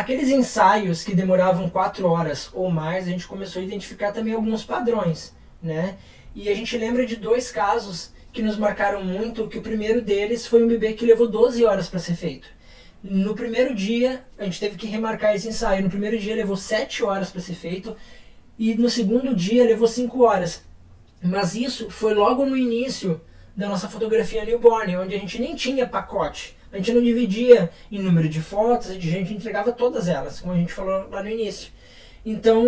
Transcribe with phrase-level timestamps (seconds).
[0.00, 4.64] aqueles ensaios que demoravam quatro horas ou mais, a gente começou a identificar também alguns
[4.64, 5.98] padrões, né?
[6.34, 10.46] E a gente lembra de dois casos que nos marcaram muito, que o primeiro deles
[10.46, 12.48] foi um bebê que levou 12 horas para ser feito.
[13.02, 15.82] No primeiro dia, a gente teve que remarcar esse ensaio.
[15.82, 17.96] No primeiro dia levou 7 horas para ser feito
[18.58, 20.62] e no segundo dia levou 5 horas.
[21.22, 23.20] Mas isso foi logo no início
[23.56, 26.56] da nossa fotografia newborn, onde a gente nem tinha pacote.
[26.72, 30.56] A gente não dividia em número de fotos, a gente entregava todas elas, como a
[30.56, 31.72] gente falou lá no início.
[32.24, 32.64] Então,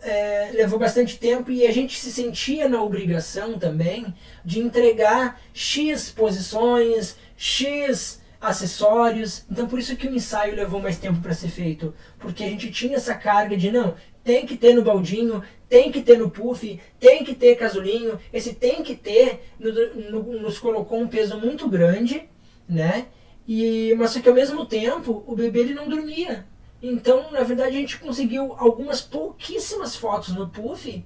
[0.00, 4.12] é, levou bastante tempo e a gente se sentia na obrigação também
[4.44, 9.44] de entregar X posições, X acessórios.
[9.50, 11.94] Então, por isso que o ensaio levou mais tempo para ser feito.
[12.18, 16.00] Porque a gente tinha essa carga de, não, tem que ter no baldinho, tem que
[16.00, 18.18] ter no puff, tem que ter casulinho.
[18.32, 19.70] Esse tem que ter no,
[20.10, 22.28] no, nos colocou um peso muito grande,
[22.66, 23.06] né?
[23.48, 26.44] E, mas só que ao mesmo tempo, o bebê ele não dormia.
[26.82, 31.02] Então, na verdade, a gente conseguiu algumas pouquíssimas fotos no puff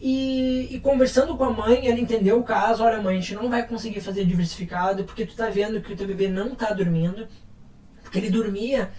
[0.00, 2.82] e, e, conversando com a mãe, ela entendeu o caso.
[2.82, 5.96] Olha, mãe, a gente não vai conseguir fazer diversificado porque tu tá vendo que o
[5.96, 7.26] teu bebê não tá dormindo,
[8.02, 8.90] porque ele dormia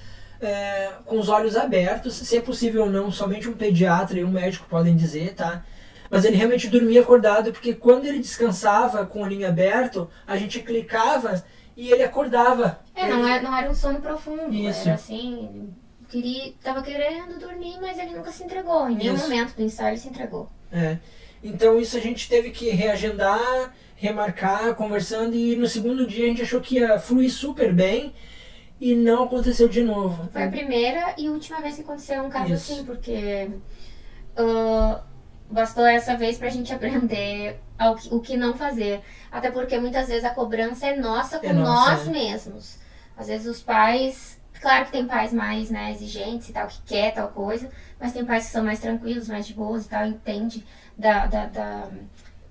[0.42, 4.32] é, com os olhos abertos, se é possível ou não, somente um pediatra e um
[4.32, 5.66] médico podem dizer, tá?
[6.10, 10.60] Mas ele realmente dormia acordado porque quando ele descansava com o olhinho aberto, a gente
[10.60, 11.44] clicava
[11.76, 12.80] e ele acordava.
[12.96, 13.14] É, ele...
[13.14, 14.88] não, era, não era um sono profundo, Isso.
[14.88, 15.74] era assim,
[16.10, 18.90] queria, tava querendo dormir, mas ele nunca se entregou.
[18.90, 20.50] Em nenhum momento do ensaio ele se entregou.
[20.72, 20.98] É.
[21.44, 26.42] Então isso a gente teve que reagendar, remarcar, conversando, e no segundo dia a gente
[26.42, 28.14] achou que ia fluir super bem
[28.80, 30.30] e não aconteceu de novo.
[30.32, 32.74] Foi a primeira e última vez que aconteceu um caso isso.
[32.74, 33.50] assim, porque
[34.38, 35.13] uh,
[35.50, 37.60] bastou essa vez pra gente aprender
[38.12, 39.02] o que não fazer.
[39.32, 42.12] Até porque muitas vezes a cobrança é nossa com é nossa, nós é.
[42.12, 42.78] mesmos.
[43.16, 47.14] Às vezes os pais Claro que tem pais mais né, exigentes e tal, que quer
[47.14, 50.66] tal coisa, mas tem pais que são mais tranquilos, mais de boas e tal, entende
[50.98, 51.90] da, da, da,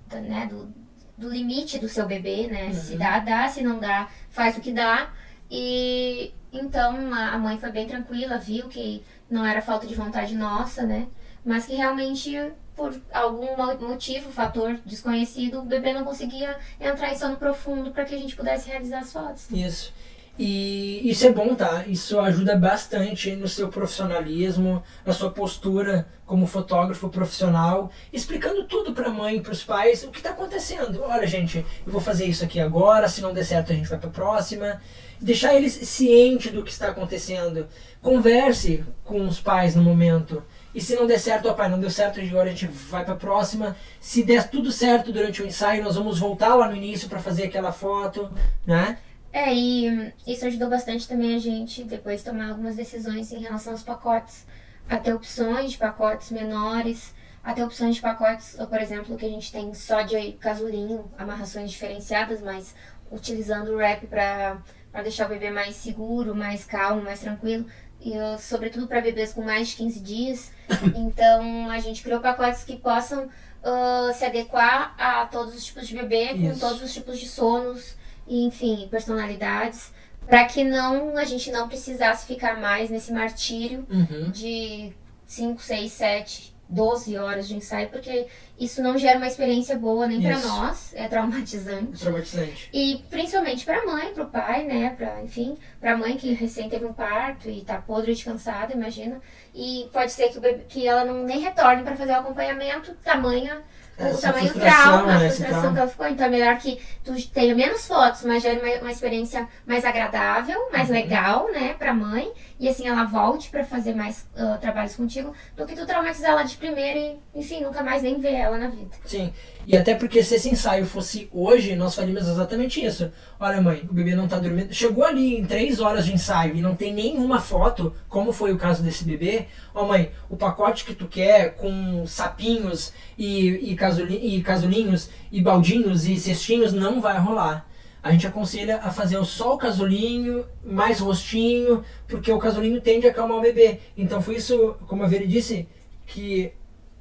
[0.07, 0.71] da né, do,
[1.17, 2.65] do limite do seu bebê, né?
[2.65, 2.73] Uhum.
[2.73, 5.11] Se dá, dá, se não dá, faz o que dá.
[5.49, 10.83] E então a mãe foi bem tranquila, viu que não era falta de vontade nossa,
[10.83, 11.07] né?
[11.43, 12.37] Mas que realmente
[12.75, 13.55] por algum
[13.87, 18.35] motivo, fator desconhecido, o bebê não conseguia entrar em sono profundo para que a gente
[18.35, 19.49] pudesse realizar as fotos.
[19.51, 19.93] Isso.
[20.37, 21.85] E isso é bom, tá?
[21.85, 29.09] Isso ajuda bastante no seu profissionalismo, na sua postura como fotógrafo profissional, explicando tudo para
[29.09, 31.03] a mãe, para os pais, o que está acontecendo.
[31.03, 33.99] Olha, gente, eu vou fazer isso aqui agora, se não der certo a gente vai
[33.99, 34.81] para a próxima.
[35.21, 37.67] Deixar eles cientes do que está acontecendo.
[38.01, 40.43] Converse com os pais no momento.
[40.73, 43.13] E se não der certo, ó pai, não deu certo, agora a gente vai para
[43.13, 43.75] a próxima.
[43.99, 47.43] Se der tudo certo durante o ensaio, nós vamos voltar lá no início para fazer
[47.43, 48.31] aquela foto,
[48.65, 48.97] né?
[49.31, 53.83] É, e isso ajudou bastante também a gente depois tomar algumas decisões em relação aos
[53.83, 54.45] pacotes.
[54.87, 57.13] Até opções de pacotes menores,
[57.43, 62.41] até opções de pacotes, por exemplo, que a gente tem só de casulinho, amarrações diferenciadas,
[62.41, 62.75] mas
[63.11, 64.61] utilizando o wrap para
[65.01, 67.65] deixar o bebê mais seguro, mais calmo, mais tranquilo.
[68.03, 70.51] E, sobretudo para bebês com mais de 15 dias.
[70.95, 75.95] Então a gente criou pacotes que possam uh, se adequar a todos os tipos de
[75.95, 76.53] bebê, Isso.
[76.53, 77.95] com todos os tipos de sonos
[78.27, 79.91] e, enfim, personalidades,
[80.27, 84.31] para que não a gente não precisasse ficar mais nesse martírio uhum.
[84.31, 84.93] de
[85.25, 88.27] 5, 6, 7, 12 horas de ensaio, porque
[88.59, 91.99] isso não gera uma experiência boa nem para nós, é traumatizante.
[91.99, 92.69] Traumatizante.
[92.73, 96.33] E principalmente para a mãe, para o pai, né, para, enfim, para a mãe que
[96.33, 99.21] recém teve um parto e tá podre de cansada, imagina.
[99.53, 102.93] E pode ser que, o bebê, que ela não nem retorne para fazer o acompanhamento,
[103.03, 103.61] tamanha
[103.97, 106.07] o tamanho trauma, a né, frustração que ela ficou.
[106.07, 110.69] Então é melhor que tu tenha menos fotos, mas gere uma, uma experiência mais agradável,
[110.71, 110.95] mais uhum.
[110.95, 112.31] legal, né, pra mãe.
[112.59, 116.43] E assim ela volte para fazer mais uh, trabalhos contigo, do que tu traumatizar ela
[116.43, 118.91] de primeira e, enfim, nunca mais nem ver ela na vida.
[119.05, 119.33] Sim.
[119.67, 123.11] E até porque se esse ensaio fosse hoje, nós faríamos exatamente isso.
[123.39, 124.73] Olha, mãe, o bebê não tá dormindo.
[124.73, 128.57] Chegou ali em três horas de ensaio e não tem nenhuma foto, como foi o
[128.57, 129.42] caso desse bebê.
[129.73, 135.41] Ó, oh, mãe, o pacote que tu quer com sapinhos e, e, e casulinhos e
[135.41, 137.67] baldinhos e cestinhos não vai rolar.
[138.01, 143.11] A gente aconselha a fazer só o casulinho, mais rostinho, porque o casulinho tende a
[143.11, 143.79] acalmar o bebê.
[143.95, 145.67] Então foi isso, como a Veri disse,
[146.05, 146.51] que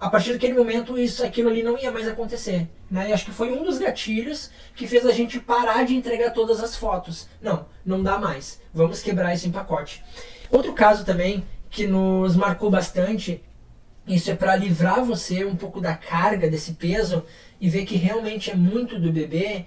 [0.02, 3.08] a partir daquele momento isso aquilo ali não ia mais acontecer né?
[3.08, 6.60] E acho que foi um dos gatilhos que fez a gente parar de entregar todas
[6.60, 10.02] as fotos não não dá mais vamos quebrar isso em pacote
[10.50, 13.42] outro caso também que nos marcou bastante
[14.06, 17.24] isso é para livrar você um pouco da carga desse peso
[17.60, 19.64] e ver que realmente é muito do bebê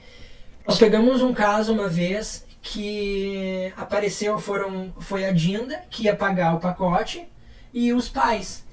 [0.65, 6.55] nós pegamos um caso uma vez que apareceu foram foi a Dinda que ia pagar
[6.55, 7.27] o pacote
[7.71, 8.65] e os pais.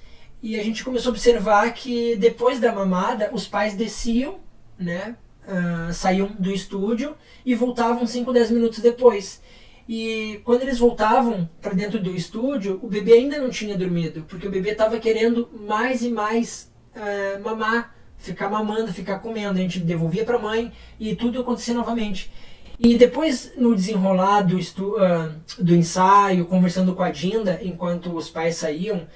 [0.42, 4.38] E a gente começou a observar que depois da mamada os pais desciam,
[4.78, 5.14] né,
[5.46, 7.14] uh, saíam do estúdio
[7.44, 9.42] e voltavam 5, 10 minutos depois.
[9.88, 14.46] E quando eles voltavam para dentro do estúdio, o bebê ainda não tinha dormido, porque
[14.46, 19.58] o bebê estava querendo mais e mais uh, mamar, ficar mamando, ficar comendo.
[19.58, 22.30] A gente devolvia para a mãe e tudo acontecia novamente.
[22.78, 28.56] E depois, no desenrolar do, uh, do ensaio, conversando com a Dinda, enquanto os pais
[28.56, 29.06] saíam,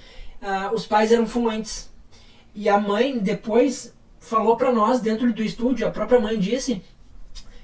[0.42, 1.90] uh, os pais eram fumantes.
[2.54, 6.82] E a mãe depois falou para nós, dentro do estúdio, a própria mãe disse,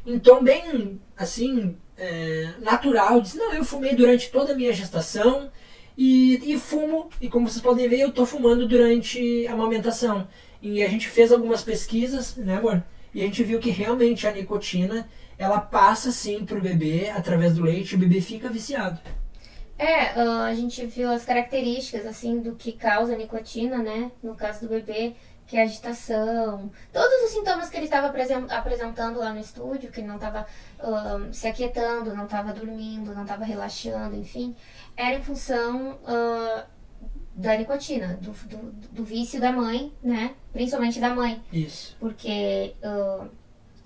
[0.06, 5.50] em tom bem, assim, é, natural, disse, não, eu fumei durante toda a minha gestação
[5.96, 10.26] e, e fumo, e como vocês podem ver, eu estou fumando durante a amamentação.
[10.60, 12.82] E a gente fez algumas pesquisas, né, amor?
[13.14, 17.62] E a gente viu que realmente a nicotina, ela passa sim pro bebê através do
[17.62, 19.00] leite, o bebê fica viciado.
[19.82, 24.12] É, a gente viu as características, assim, do que causa a nicotina, né?
[24.23, 25.14] No caso do bebê,
[25.46, 30.06] que é agitação, todos os sintomas que ele estava apresentando lá no estúdio, que ele
[30.06, 30.46] não estava
[30.79, 34.55] uh, se aquietando, não estava dormindo, não estava relaxando, enfim,
[34.96, 36.62] era em função uh,
[37.35, 40.35] da nicotina, do, do, do, vício da mãe, né?
[40.52, 41.43] Principalmente da mãe.
[41.52, 41.96] Isso.
[41.99, 43.28] Porque, uh,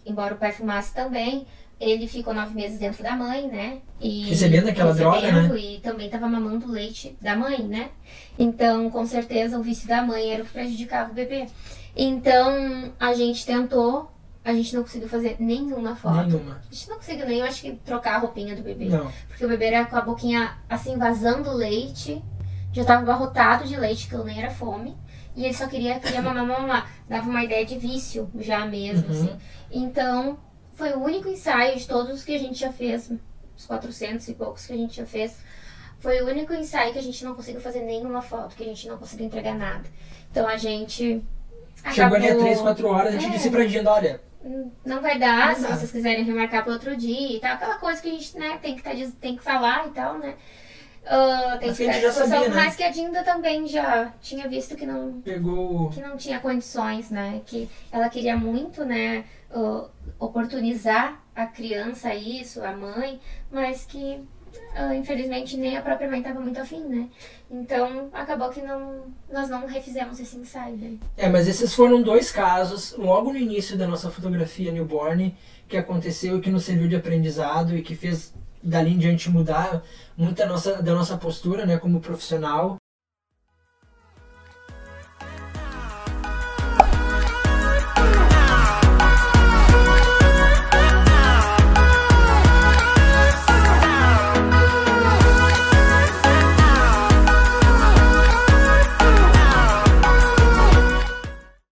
[0.05, 1.47] embora o pai fumasse também,
[1.79, 3.79] ele ficou nove meses dentro da mãe, né?
[4.01, 5.59] E recebendo aquela recebendo, droga, né?
[5.59, 7.91] E também estava mamando leite da mãe, né?
[8.39, 11.47] Então, com certeza, o vício da mãe era o que prejudicava o bebê.
[11.95, 14.11] Então, a gente tentou,
[14.43, 16.29] a gente não conseguiu fazer nenhuma foto.
[16.29, 16.63] Nenhuma.
[16.71, 18.87] A gente não conseguiu nem, eu acho que, trocar a roupinha do bebê.
[18.87, 19.11] Não.
[19.29, 22.23] Porque o bebê era com a boquinha, assim, vazando leite.
[22.73, 24.97] Já estava abarrotado de leite, que eu nem era fome.
[25.35, 26.91] E ele só queria, queria mamar, mamar.
[27.07, 29.21] Dava uma ideia de vício já mesmo, uhum.
[29.21, 29.37] assim.
[29.71, 30.39] Então,
[30.77, 33.11] foi o único ensaio de todos os que a gente já fez,
[33.57, 35.37] os 400 e poucos que a gente já fez.
[35.99, 38.87] Foi o único ensaio que a gente não conseguiu fazer nenhuma foto, que a gente
[38.87, 39.85] não conseguiu entregar nada.
[40.31, 41.25] Então a gente.
[41.93, 44.21] Chegou ali a 3, 4 horas, a gente é, disse pra Dinda, olha.
[44.85, 45.77] Não vai dar, não se dá.
[45.77, 47.55] vocês quiserem remarcar para outro dia e tal.
[47.55, 48.91] Aquela coisa que a gente né, tem, que tá,
[49.21, 50.37] tem que falar e tal, né?
[51.07, 52.55] Uh, tem mas que, sabia, né?
[52.55, 57.11] Mas que a Dinda também já tinha visto que não pegou que não tinha condições,
[57.11, 57.43] né?
[57.47, 59.25] Que ela queria muito, né?
[59.55, 59.89] Uh,
[60.19, 63.21] oportunizar a criança isso, a mãe,
[63.53, 64.21] mas que
[64.77, 67.09] uh, infelizmente nem a própria mãe estava muito afim, né?
[67.49, 70.77] Então acabou que não, nós não refizemos esse ensaio.
[70.77, 70.99] Né?
[71.17, 75.37] É, mas esses foram dois casos logo no início da nossa fotografia newborn
[75.69, 79.83] que aconteceu e que nos serviu de aprendizado e que fez dali em diante mudar
[80.17, 82.77] muito a nossa, da nossa postura né, como profissional.